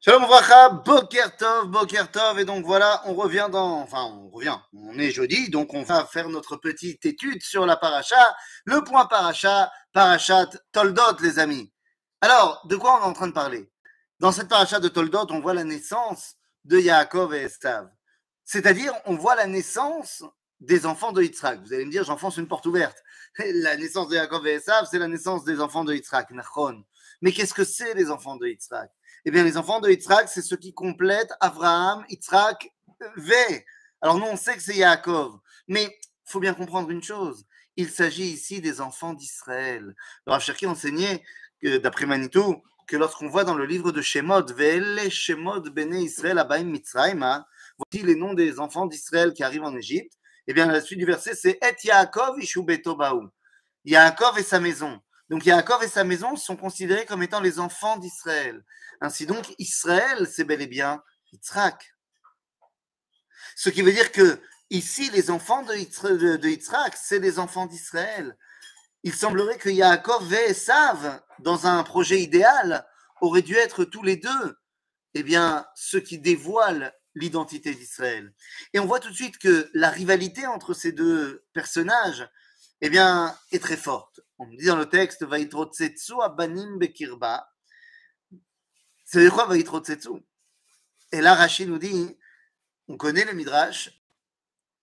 Shalom 0.00 0.26
Vracha, 0.26 0.68
Boker 0.68 1.36
Tov, 1.36 1.66
Boker 1.70 2.08
Tov, 2.12 2.38
et 2.38 2.44
donc 2.44 2.64
voilà, 2.64 3.02
on 3.06 3.14
revient 3.14 3.48
dans, 3.50 3.80
enfin 3.80 4.04
on 4.04 4.28
revient, 4.28 4.56
on 4.72 4.96
est 4.96 5.10
jeudi, 5.10 5.50
donc 5.50 5.74
on 5.74 5.82
va 5.82 6.06
faire 6.06 6.28
notre 6.28 6.54
petite 6.54 7.04
étude 7.04 7.42
sur 7.42 7.66
la 7.66 7.76
paracha, 7.76 8.36
le 8.64 8.84
point 8.84 9.06
paracha, 9.06 9.72
parachat 9.92 10.46
Toldot 10.70 11.20
les 11.20 11.40
amis. 11.40 11.72
Alors, 12.20 12.64
de 12.68 12.76
quoi 12.76 13.00
on 13.00 13.06
est 13.06 13.08
en 13.08 13.12
train 13.12 13.26
de 13.26 13.32
parler? 13.32 13.68
Dans 14.20 14.30
cette 14.30 14.46
paracha 14.46 14.78
de 14.78 14.86
Toldot, 14.86 15.26
on 15.30 15.40
voit 15.40 15.54
la 15.54 15.64
naissance 15.64 16.36
de 16.64 16.78
Yaakov 16.78 17.34
et 17.34 17.42
Estav. 17.42 17.90
C'est-à-dire, 18.44 18.92
on 19.04 19.16
voit 19.16 19.34
la 19.34 19.48
naissance 19.48 20.22
des 20.60 20.86
enfants 20.86 21.10
de 21.10 21.22
Yitzhak. 21.22 21.60
Vous 21.62 21.72
allez 21.72 21.84
me 21.84 21.90
dire, 21.90 22.04
j'enfonce 22.04 22.36
une 22.36 22.46
porte 22.46 22.66
ouverte. 22.66 23.02
La 23.38 23.76
naissance 23.76 24.08
de 24.08 24.14
Yaakov 24.14 24.46
et 24.46 24.54
Estav, 24.54 24.86
c'est 24.88 24.98
la 24.98 25.08
naissance 25.08 25.44
des 25.44 25.60
enfants 25.60 25.84
de 25.84 25.92
Yitzhak, 25.92 26.30
Nachon. 26.30 26.84
Mais 27.20 27.32
qu'est-ce 27.32 27.54
que 27.54 27.64
c'est 27.64 27.94
les 27.94 28.10
enfants 28.10 28.36
de 28.36 28.46
Yitzhak? 28.46 28.90
Eh 29.24 29.30
bien, 29.30 29.44
les 29.44 29.56
enfants 29.56 29.80
de 29.80 29.90
Yitzhak, 29.90 30.28
c'est 30.28 30.42
ceux 30.42 30.56
qui 30.56 30.72
complètent 30.72 31.32
Abraham, 31.40 32.04
Yitzhak, 32.08 32.70
V. 33.16 33.34
Alors, 34.00 34.18
nous, 34.18 34.26
on 34.26 34.36
sait 34.36 34.54
que 34.54 34.62
c'est 34.62 34.76
Yaakov. 34.76 35.38
Mais 35.66 35.84
il 35.84 36.30
faut 36.30 36.40
bien 36.40 36.54
comprendre 36.54 36.90
une 36.90 37.02
chose. 37.02 37.44
Il 37.76 37.90
s'agit 37.90 38.26
ici 38.26 38.60
des 38.60 38.80
enfants 38.80 39.14
d'Israël. 39.14 39.94
Alors, 40.26 40.40
Cherki 40.40 40.66
enseignait, 40.66 41.22
d'après 41.62 42.06
Manitou, 42.06 42.62
que 42.86 42.96
lorsqu'on 42.96 43.28
voit 43.28 43.44
dans 43.44 43.54
le 43.54 43.66
livre 43.66 43.92
de 43.92 44.00
Shemot, 44.00 44.46
Ve'ele 44.54 45.10
Shemot 45.10 45.60
Bene 45.60 46.00
Israël 46.00 46.38
Abaim 46.38 46.64
Mitzrayim, 46.64 47.44
voici 47.76 48.04
les 48.04 48.14
noms 48.14 48.34
des 48.34 48.58
enfants 48.58 48.86
d'Israël 48.86 49.32
qui 49.32 49.42
arrivent 49.42 49.64
en 49.64 49.76
Égypte. 49.76 50.14
Eh 50.46 50.54
bien, 50.54 50.66
la 50.66 50.80
suite 50.80 50.98
du 50.98 51.04
verset, 51.04 51.34
c'est 51.34 51.58
Et 51.62 51.86
Yaakov 51.86 52.40
Ishu 52.40 52.62
Betobaou. 52.62 53.28
Yaakov 53.84 54.38
et 54.38 54.42
sa 54.42 54.58
maison. 54.58 55.00
Donc 55.30 55.44
Yaakov 55.44 55.82
et 55.82 55.88
sa 55.88 56.04
maison 56.04 56.36
sont 56.36 56.56
considérés 56.56 57.04
comme 57.04 57.22
étant 57.22 57.40
les 57.40 57.58
enfants 57.58 57.98
d'Israël. 57.98 58.64
Ainsi 59.00 59.26
donc, 59.26 59.54
Israël, 59.58 60.26
c'est 60.30 60.44
bel 60.44 60.62
et 60.62 60.66
bien 60.66 61.02
Yitzhak. 61.32 61.94
Ce 63.54 63.68
qui 63.68 63.82
veut 63.82 63.92
dire 63.92 64.12
que 64.12 64.40
ici, 64.70 65.10
les 65.10 65.30
enfants 65.30 65.62
de, 65.62 65.74
Yitzhak, 66.48 66.96
c'est 66.96 67.18
les 67.18 67.38
enfants 67.38 67.66
d'Israël. 67.66 68.36
Il 69.02 69.14
semblerait 69.14 69.58
que 69.58 69.68
Yaakov 69.68 70.32
et 70.32 70.50
Esav, 70.50 71.20
dans 71.40 71.66
un 71.66 71.82
projet 71.84 72.20
idéal, 72.20 72.86
auraient 73.20 73.42
dû 73.42 73.54
être 73.54 73.84
tous 73.84 74.02
les 74.02 74.16
deux, 74.16 74.58
eh 75.14 75.22
bien, 75.22 75.66
ceux 75.74 76.00
qui 76.00 76.18
dévoilent 76.18 76.92
l'identité 77.14 77.74
d'Israël. 77.74 78.32
Et 78.72 78.80
on 78.80 78.86
voit 78.86 79.00
tout 79.00 79.10
de 79.10 79.14
suite 79.14 79.38
que 79.38 79.70
la 79.74 79.90
rivalité 79.90 80.46
entre 80.46 80.72
ces 80.72 80.92
deux 80.92 81.44
personnages, 81.52 82.28
eh 82.80 82.90
bien, 82.90 83.36
est 83.52 83.62
très 83.62 83.76
forte. 83.76 84.20
On 84.38 84.46
dit 84.46 84.66
dans 84.66 84.76
le 84.76 84.88
texte, 84.88 85.24
Vaitrotsetsu 85.24 86.14
abanim 86.22 86.78
bekirba. 86.78 87.48
C'est 89.04 89.28
quoi 89.30 89.46
Vaitrotsetsu? 89.46 90.10
Et 91.12 91.20
là, 91.20 91.34
Rachid 91.34 91.68
nous 91.68 91.78
dit, 91.78 92.16
on 92.86 92.96
connaît 92.96 93.24
le 93.24 93.32
Midrash, 93.32 93.90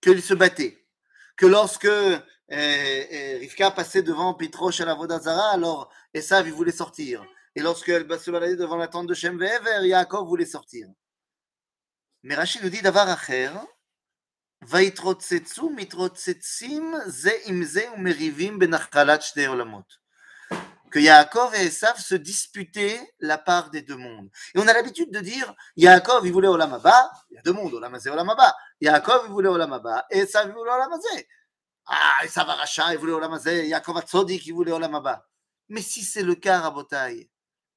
qu'il 0.00 0.22
se 0.22 0.34
battait. 0.34 0.86
Que 1.36 1.46
lorsque 1.46 1.84
euh, 1.84 2.18
euh, 2.50 3.38
Rivka 3.38 3.70
passait 3.70 4.02
devant 4.02 4.34
Pitrosh 4.34 4.80
à 4.80 4.84
la 4.84 4.94
Vodazara, 4.94 5.52
alors 5.52 5.92
Esav, 6.12 6.46
il 6.46 6.52
voulait 6.52 6.72
sortir. 6.72 7.24
Et 7.54 7.60
lorsqu'elle 7.60 8.06
se 8.18 8.30
baladait 8.30 8.56
devant 8.56 8.76
la 8.76 8.88
tente 8.88 9.06
de 9.06 9.14
Shem 9.14 9.38
Ve'ever, 9.38 9.86
Yaakov 9.86 10.26
voulait 10.26 10.46
sortir. 10.46 10.88
Mais 12.22 12.34
Rachid 12.34 12.62
nous 12.62 12.70
dit, 12.70 12.82
Davar 12.82 13.08
Acher, 13.08 13.50
ויתרוצצו 14.67 15.69
מתרוצצים 15.69 16.93
זה 17.05 17.31
עם 17.45 17.63
זה 17.63 17.91
ומריבים 17.93 18.59
בנחלת 18.59 19.21
שתי 19.21 19.45
עולמות. 19.45 19.99
Que 20.91 20.99
Yaakov 20.99 21.53
et 21.53 21.65
Esav 21.65 21.99
se 21.99 22.15
disputaient 22.15 22.99
la 23.19 23.37
part 23.37 23.69
des 23.69 23.83
deux 23.83 23.95
mondes. 23.95 24.29
Et 24.55 24.59
on 24.59 24.67
a 24.67 24.73
l'habitude 24.73 25.11
de 25.11 25.19
dire 25.19 25.53
Yaakov, 25.77 26.25
il 26.25 26.33
voulait 26.33 26.47
Olam 26.47 26.73
Abba, 26.73 27.11
il 27.29 27.35
y 27.35 27.37
a 27.37 27.41
deux 27.43 27.53
mondes, 27.53 27.73
Olam 27.75 27.93
Hazé, 27.93 28.09
Olam 28.09 28.27
Abba. 28.29 28.55
Yaakov, 28.81 29.25
il 29.25 29.31
voulait 29.31 29.49
Olam 29.49 29.71
Abba, 29.71 30.07
et 30.09 30.19
Esav, 30.19 30.47
il 30.47 30.53
voulait 30.53 30.71
Olam 30.71 30.91
Hazé. 30.91 31.27
Ah, 31.85 32.25
Esav 32.25 32.49
Aracha, 32.49 32.91
il 32.93 32.97
voulait 32.97 33.13
Olam 33.13 33.33
Hazé, 33.33 33.67
Yaakov 33.67 33.97
Atzodik, 33.97 34.45
il 34.47 34.53
voulait 34.53 34.71
Olam 34.71 34.95
Abba. 34.95 35.27
Mais 35.67 35.83
si 35.83 36.01
c'est 36.03 36.23
le 36.23 36.33
cas, 36.33 36.61
Rabotai, 36.61 37.13
il 37.13 37.29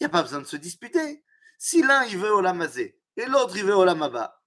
n'y 0.00 0.06
a 0.06 0.08
pas 0.08 0.22
besoin 0.22 0.40
de 0.40 0.46
se 0.46 0.56
disputer. 0.56 1.22
Si 1.58 1.82
l'un, 1.82 2.04
il 2.04 2.16
veut 2.16 2.32
Olam 2.32 2.62
Hazé, 2.62 2.98
et 3.18 3.26
l'autre, 3.26 3.54
il 3.58 3.64
veut 3.64 3.76
Olam 3.76 4.02
Abba, 4.02 4.40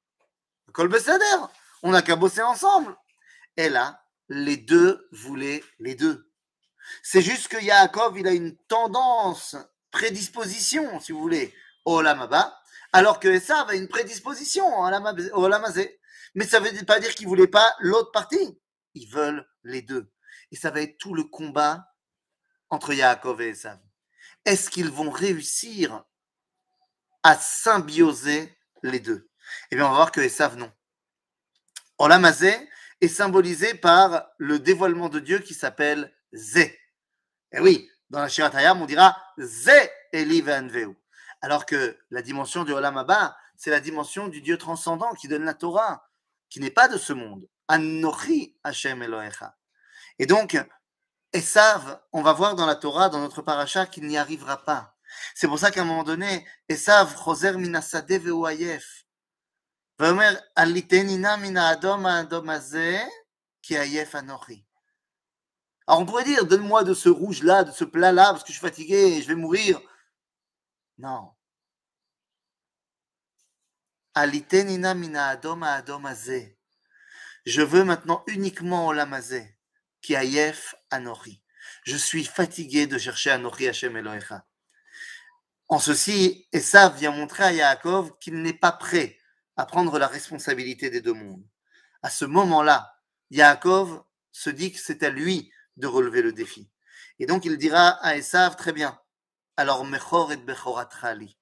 Kol 0.73 0.87
Beseder, 0.87 1.45
on 1.82 1.90
n'a 1.90 2.02
qu'à 2.02 2.16
bosser 2.16 2.42
ensemble. 2.42 2.96
Et 3.56 3.68
là, 3.68 4.04
les 4.28 4.56
deux 4.56 5.08
voulaient 5.12 5.62
les 5.78 5.94
deux. 5.94 6.30
C'est 7.02 7.22
juste 7.22 7.48
que 7.48 7.62
Yaakov, 7.62 8.18
il 8.18 8.26
a 8.26 8.32
une 8.32 8.56
tendance, 8.66 9.56
prédisposition, 9.90 11.00
si 11.00 11.12
vous 11.12 11.20
voulez, 11.20 11.54
au 11.84 12.00
Lamaba, 12.00 12.58
alors 12.92 13.20
que 13.20 13.28
Esav 13.28 13.70
a 13.70 13.74
une 13.74 13.88
prédisposition 13.88 14.66
au 14.78 15.48
Lamazé. 15.48 16.00
Mais 16.34 16.46
ça 16.46 16.60
ne 16.60 16.68
veut 16.68 16.84
pas 16.84 17.00
dire 17.00 17.14
qu'ils 17.14 17.26
ne 17.26 17.30
voulaient 17.30 17.46
pas 17.46 17.74
l'autre 17.80 18.10
partie. 18.10 18.60
Ils 18.94 19.08
veulent 19.08 19.46
les 19.64 19.82
deux. 19.82 20.10
Et 20.50 20.56
ça 20.56 20.70
va 20.70 20.80
être 20.82 20.98
tout 20.98 21.14
le 21.14 21.24
combat 21.24 21.86
entre 22.70 22.92
Yaakov 22.92 23.40
et 23.42 23.50
Esav. 23.50 23.78
Est-ce 24.44 24.70
qu'ils 24.70 24.90
vont 24.90 25.10
réussir 25.10 26.04
à 27.22 27.36
symbioser 27.36 28.56
les 28.82 29.00
deux? 29.00 29.30
Eh 29.70 29.76
bien, 29.76 29.86
on 29.86 29.90
va 29.90 29.96
voir 29.96 30.12
que 30.12 30.20
Esav, 30.20 30.56
non. 30.56 30.72
Olamazé 32.02 32.52
est 33.00 33.06
symbolisé 33.06 33.74
par 33.74 34.26
le 34.36 34.58
dévoilement 34.58 35.08
de 35.08 35.20
Dieu 35.20 35.38
qui 35.38 35.54
s'appelle 35.54 36.12
Zé. 36.32 36.76
Et 37.52 37.60
oui, 37.60 37.88
dans 38.10 38.18
la 38.18 38.28
Shiratayam, 38.28 38.82
on 38.82 38.86
dira 38.86 39.16
Zé 39.38 39.88
Eli 40.12 40.42
Alors 41.42 41.64
que 41.64 41.96
la 42.10 42.20
dimension 42.20 42.64
du 42.64 42.72
Olam 42.72 43.06
c'est 43.54 43.70
la 43.70 43.78
dimension 43.78 44.26
du 44.26 44.42
Dieu 44.42 44.58
transcendant 44.58 45.12
qui 45.12 45.28
donne 45.28 45.44
la 45.44 45.54
Torah, 45.54 46.08
qui 46.50 46.58
n'est 46.58 46.72
pas 46.72 46.88
de 46.88 46.98
ce 46.98 47.12
monde. 47.12 47.46
Anochi 47.68 48.56
Hashem 48.64 49.00
Elohecha. 49.00 49.56
Et 50.18 50.26
donc, 50.26 50.58
Esav, 51.32 52.00
on 52.12 52.22
va 52.22 52.32
voir 52.32 52.56
dans 52.56 52.66
la 52.66 52.74
Torah, 52.74 53.10
dans 53.10 53.20
notre 53.20 53.42
paracha, 53.42 53.86
qu'il 53.86 54.08
n'y 54.08 54.18
arrivera 54.18 54.64
pas. 54.64 54.96
C'est 55.36 55.46
pour 55.46 55.60
ça 55.60 55.70
qu'à 55.70 55.82
un 55.82 55.84
moment 55.84 56.02
donné, 56.02 56.44
Esav, 56.68 57.14
Choser 57.14 57.52
Alors 65.86 66.00
on 66.00 66.06
pourrait 66.06 66.24
dire, 66.24 66.44
donne-moi 66.44 66.82
de 66.82 66.92
ce 66.92 67.08
rouge-là, 67.08 67.62
de 67.62 67.70
ce 67.70 67.84
plat-là, 67.84 68.32
parce 68.32 68.42
que 68.42 68.48
je 68.48 68.54
suis 68.54 68.60
fatigué 68.60 69.22
je 69.22 69.28
vais 69.28 69.36
mourir. 69.36 69.80
Non. 70.98 71.30
Je 77.46 77.62
veux 77.62 77.84
maintenant 77.84 78.24
uniquement 78.26 78.88
Olamazé, 78.88 79.56
qui 80.00 80.14
ayef 80.14 80.74
Anori. 80.90 81.40
Je 81.84 81.96
suis 81.96 82.24
fatigué 82.24 82.88
de 82.88 82.98
chercher 82.98 83.30
Anori 83.30 83.68
Hashem 83.68 83.96
Elohecha. 83.96 84.44
En 85.68 85.78
ceci, 85.78 86.48
ça 86.60 86.88
vient 86.88 87.12
montrer 87.12 87.44
à 87.44 87.52
Yaakov 87.52 88.18
qu'il 88.18 88.42
n'est 88.42 88.52
pas 88.52 88.72
prêt 88.72 89.20
à 89.56 89.66
prendre 89.66 89.98
la 89.98 90.06
responsabilité 90.06 90.90
des 90.90 91.00
deux 91.00 91.12
mondes. 91.12 91.44
À 92.02 92.10
ce 92.10 92.24
moment-là, 92.24 92.94
Yaakov 93.30 94.02
se 94.32 94.50
dit 94.50 94.72
que 94.72 94.78
c'est 94.78 95.02
à 95.02 95.10
lui 95.10 95.50
de 95.76 95.86
relever 95.86 96.22
le 96.22 96.32
défi. 96.32 96.70
Et 97.18 97.26
donc 97.26 97.44
il 97.44 97.58
dira 97.58 97.90
à 98.04 98.16
Esav, 98.16 98.56
très 98.56 98.72
bien, 98.72 98.98
alors 99.56 99.84
Mechor 99.84 100.32
et 100.32 100.36
Bechoratrali. 100.36 101.38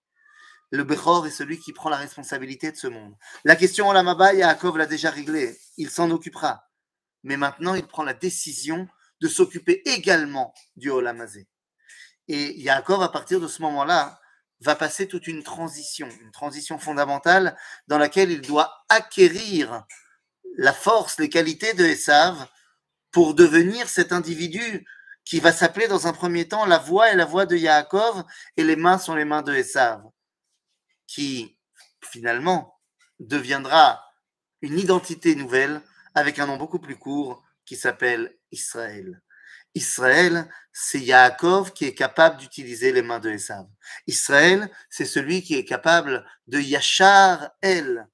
Le 0.71 0.84
Bechor 0.84 1.26
est 1.26 1.31
celui 1.31 1.59
qui 1.59 1.72
prend 1.72 1.88
la 1.88 1.97
responsabilité 1.97 2.71
de 2.71 2.76
ce 2.76 2.87
monde. 2.87 3.16
La 3.44 3.56
question 3.56 3.88
Olamaba, 3.88 4.34
Yaakov 4.34 4.78
l'a 4.78 4.87
déjà 4.87 5.10
réglée, 5.10 5.59
il 5.77 5.91
s'en 5.91 6.10
occupera. 6.10 6.69
Mais 7.22 7.37
maintenant, 7.37 7.75
il 7.75 7.87
prend 7.87 8.04
la 8.04 8.15
décision 8.15 8.88
de 9.21 9.28
s'occuper 9.28 9.82
également 9.84 10.54
du 10.77 10.91
Olamazé. 10.91 11.48
Et 12.28 12.60
Yaakov, 12.60 13.03
à 13.03 13.09
partir 13.09 13.41
de 13.41 13.48
ce 13.48 13.62
moment-là, 13.62 14.19
va 14.60 14.76
passer 14.76 15.09
toute 15.09 15.27
une 15.27 15.42
transition, 15.42 16.09
une 16.21 16.33
transition 16.33 16.78
fondamentale 16.78 17.57
dans 17.86 17.98
laquelle 17.98 18.30
il 18.30 18.41
doit 18.41 18.84
acquérir 18.89 19.84
la 20.57 20.72
force, 20.72 21.18
les 21.18 21.28
qualités 21.28 21.74
de 21.74 21.84
Esav 21.84 22.47
pour 23.10 23.34
devenir 23.34 23.89
cet 23.89 24.12
individu 24.12 24.86
qui 25.24 25.41
va 25.41 25.53
s'appeler 25.53 25.89
dans 25.89 26.07
un 26.07 26.12
premier 26.12 26.48
temps 26.48 26.66
la 26.66 26.78
voix 26.78 27.12
et 27.12 27.16
la 27.16 27.24
voix 27.24 27.47
de 27.47 27.57
Yaakov 27.57 28.24
et 28.57 28.65
les 28.65 28.77
mains 28.77 28.98
sont 28.98 29.15
les 29.15 29.24
mains 29.24 29.42
de 29.42 29.54
Esav, 29.54 30.03
qui 31.07 31.59
finalement 32.03 32.80
deviendra 33.18 34.03
une 34.62 34.78
identité 34.78 35.34
nouvelle 35.34 35.80
avec 36.15 36.39
un 36.39 36.47
nom 36.47 36.57
beaucoup 36.57 36.80
plus 36.80 36.97
court 36.97 37.42
qui 37.65 37.77
s'appelle 37.77 38.36
Israël. 38.51 39.22
Israël, 39.75 40.49
c'est 40.72 41.01
Yaakov 41.01 41.72
qui 41.72 41.84
est 41.84 41.95
capable 41.95 42.39
d'utiliser 42.39 42.93
les 42.93 43.03
mains 43.03 43.21
de 43.21 43.31
Esav. 43.31 43.67
Israël, 44.07 44.71
c'est 44.89 45.05
celui 45.05 45.43
qui 45.43 45.55
est 45.55 45.65
capable 45.65 46.27
de 46.47 46.59
Yachar 46.59 47.51
El, 47.63 48.09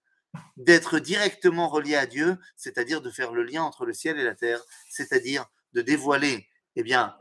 d'être 0.56 0.99
directement 0.99 1.69
relié 1.69 1.97
à 1.97 2.06
Dieu, 2.06 2.38
c'est-à-dire 2.56 3.00
de 3.00 3.11
faire 3.11 3.32
le 3.32 3.43
lien 3.43 3.62
entre 3.62 3.87
le 3.87 3.93
ciel 3.93 4.19
et 4.19 4.25
la 4.25 4.35
terre, 4.35 4.61
c'est-à-dire 4.91 5.47
de 5.73 5.82
dévoiler, 5.82 6.47
eh 6.76 6.82
bien, 6.82 7.17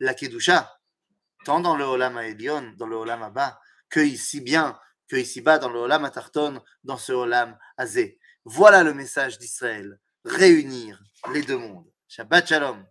la 0.00 0.14
Kedusha, 0.14 0.78
tant 1.44 1.60
dans 1.60 1.76
le 1.76 1.84
Olam 1.84 2.18
Elion, 2.18 2.74
dans 2.76 2.86
le 2.86 2.96
Olam 2.96 3.22
Abba, 3.22 3.60
que 3.88 4.00
ici 4.00 4.40
bien 4.40 4.78
que 5.08 5.16
ici-bas 5.16 5.58
dans 5.58 5.68
le 5.68 5.78
Olam 5.78 6.04
Atarton, 6.04 6.62
dans 6.84 6.96
ce 6.96 7.12
Olam 7.12 7.58
Azé. 7.76 8.18
Voilà 8.44 8.82
le 8.82 8.94
message 8.94 9.38
d'Israël, 9.38 9.98
réunir 10.24 11.02
les 11.34 11.42
deux 11.42 11.58
mondes. 11.58 11.90
Shabbat 12.08 12.48
Shalom. 12.48 12.84